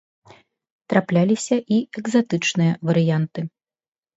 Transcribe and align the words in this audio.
Трапляліся 0.93 1.57
і 1.77 1.79
экзатычныя 2.01 2.73
варыянты. 2.91 3.41